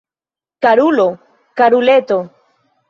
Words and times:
Karulo, 0.65 1.07
karuleto! 1.57 2.17